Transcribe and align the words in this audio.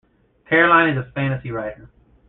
Caroline 0.49 0.97
is 0.97 0.97
a 1.05 1.11
fantasy 1.11 1.51
writer. 1.51 1.87